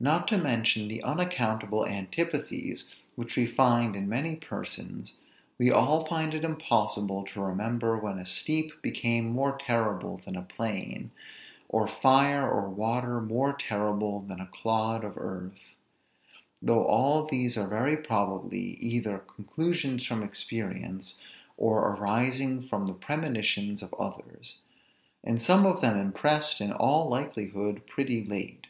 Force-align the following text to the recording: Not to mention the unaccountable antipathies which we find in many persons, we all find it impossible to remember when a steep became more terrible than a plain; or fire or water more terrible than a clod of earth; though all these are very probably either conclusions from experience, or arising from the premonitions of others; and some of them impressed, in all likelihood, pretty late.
Not 0.00 0.26
to 0.26 0.36
mention 0.36 0.88
the 0.88 1.00
unaccountable 1.00 1.86
antipathies 1.86 2.88
which 3.14 3.36
we 3.36 3.46
find 3.46 3.94
in 3.94 4.08
many 4.08 4.34
persons, 4.34 5.14
we 5.58 5.70
all 5.70 6.06
find 6.06 6.34
it 6.34 6.42
impossible 6.42 7.24
to 7.26 7.40
remember 7.40 7.96
when 7.96 8.18
a 8.18 8.26
steep 8.26 8.82
became 8.82 9.28
more 9.30 9.56
terrible 9.56 10.20
than 10.24 10.34
a 10.34 10.42
plain; 10.42 11.12
or 11.68 11.86
fire 11.86 12.50
or 12.50 12.68
water 12.68 13.20
more 13.20 13.52
terrible 13.52 14.18
than 14.22 14.40
a 14.40 14.48
clod 14.48 15.04
of 15.04 15.16
earth; 15.16 15.60
though 16.60 16.84
all 16.84 17.28
these 17.28 17.56
are 17.56 17.68
very 17.68 17.96
probably 17.96 18.70
either 18.80 19.18
conclusions 19.20 20.04
from 20.04 20.24
experience, 20.24 21.20
or 21.56 21.90
arising 21.94 22.60
from 22.66 22.86
the 22.88 22.94
premonitions 22.94 23.84
of 23.84 23.94
others; 23.94 24.62
and 25.22 25.40
some 25.40 25.64
of 25.64 25.80
them 25.80 25.96
impressed, 25.96 26.60
in 26.60 26.72
all 26.72 27.08
likelihood, 27.08 27.86
pretty 27.86 28.24
late. 28.24 28.66